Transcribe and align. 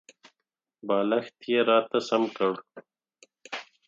بالښت 0.87 1.37
یې 1.51 1.59
راته 1.69 1.99
سم 2.07 2.23
کړ. 2.37 2.51